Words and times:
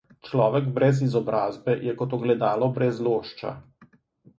Človek 0.27 0.65
brez 0.77 1.01
izobrazbe 1.09 1.77
je 1.91 1.95
kot 2.03 2.19
ogledalo 2.21 2.75
brez 2.79 3.07
lošča. 3.11 3.59